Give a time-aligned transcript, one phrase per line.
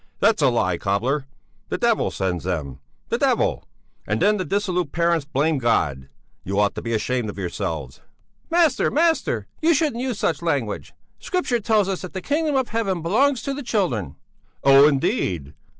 [0.19, 1.27] "That's a lie, cobbler!
[1.69, 2.79] The devil sends them!
[3.09, 3.67] The devil!
[4.07, 6.09] And then the dissolute parents blame God!
[6.43, 8.01] You ought to be ashamed of yourselves!"
[8.49, 9.45] "Master, master!
[9.61, 10.95] You shouldn't use such language!
[11.19, 14.15] Scripture tells us that the kingdom of heaven belongs to the children."
[14.63, 15.53] "Oh, indeed!